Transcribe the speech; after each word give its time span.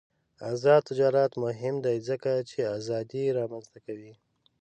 آزاد 0.51 0.81
تجارت 0.89 1.31
مهم 1.43 1.75
دی 1.85 1.97
ځکه 2.09 2.31
چې 2.49 2.59
ازادي 2.77 3.23
رامنځته 3.39 3.77
کوي. 3.85 4.13